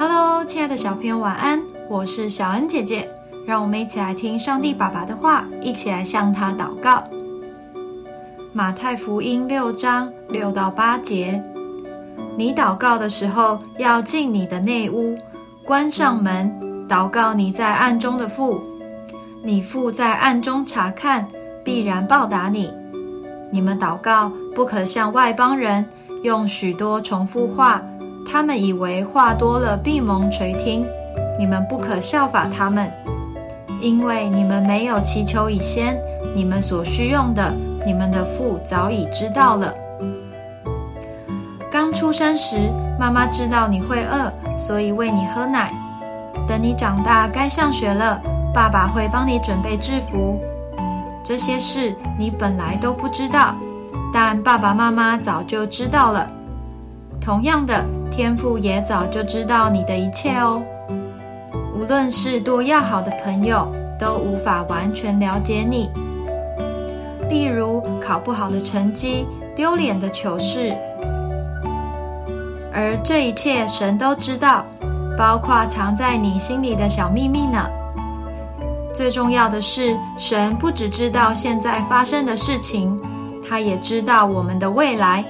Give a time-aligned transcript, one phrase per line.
[0.00, 1.62] Hello，亲爱的小朋友，晚安！
[1.86, 3.06] 我是小恩姐姐，
[3.46, 7.04] 让我们一起来听上帝爸爸的话，一起来向他祷告。
[8.54, 11.38] 马太福音六章六到八节，
[12.34, 15.18] 你祷告的时候，要进你的内屋，
[15.66, 16.50] 关上门，
[16.88, 18.58] 祷告你在暗中的父，
[19.42, 21.28] 你父在暗中查看，
[21.62, 22.72] 必然报答你。
[23.52, 25.86] 你们祷告，不可像外邦人，
[26.22, 27.82] 用许多重复话。
[28.24, 30.86] 他们以为话多了闭蒙垂听，
[31.38, 32.90] 你们不可效法他们，
[33.80, 36.00] 因为你们没有祈求以先，
[36.34, 37.52] 你们所需用的，
[37.84, 39.74] 你们的父早已知道了。
[41.70, 45.72] 刚出生时，妈妈知道你会饿，所以喂你喝奶。
[46.46, 48.20] 等你长大该上学了，
[48.52, 50.40] 爸爸会帮你准备制服。
[51.22, 53.54] 这些事你本来都不知道，
[54.12, 56.28] 但爸爸妈妈早就知道了。
[57.20, 57.84] 同样的。
[58.20, 60.62] 天父也早就知道你的一切哦。
[61.74, 63.66] 无论是多要好的朋友，
[63.98, 65.90] 都无法完全了解你。
[67.30, 70.76] 例如考不好的成绩、丢脸的糗事，
[72.74, 74.66] 而这一切神都知道，
[75.16, 77.70] 包括藏在你心里的小秘密呢。
[78.92, 83.00] 最重要的是，神不只知道现在发生的事情，
[83.48, 85.24] 他也知道我们的未来。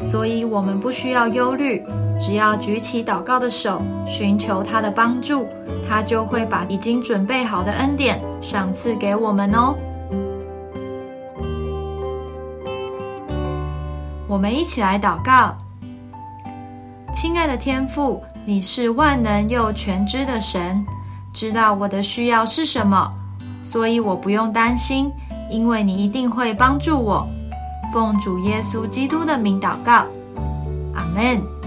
[0.00, 1.84] 所以，我们不需要忧虑，
[2.18, 5.46] 只要举起祷告的手，寻求他的帮助，
[5.88, 9.76] 他就会把已经准备好的恩典赏赐给我们哦。
[14.26, 15.56] 我们一起来祷告，
[17.12, 20.84] 亲爱的天父，你是万能又全知的神，
[21.32, 23.12] 知道我的需要是什么，
[23.62, 25.10] 所以我不用担心，
[25.50, 27.28] 因为你一定会帮助我。
[27.92, 30.06] 奉主耶稣基督的名祷告，
[30.94, 31.59] 阿门。